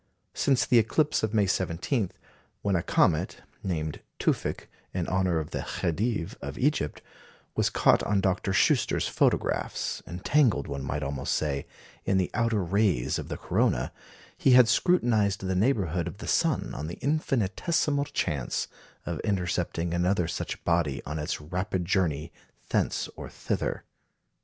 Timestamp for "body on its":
20.63-21.39